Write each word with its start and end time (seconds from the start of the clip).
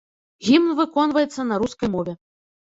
Гімн 0.47 0.71
выконваецца 0.79 1.47
на 1.53 1.61
рускай 1.63 1.95
мове. 1.99 2.19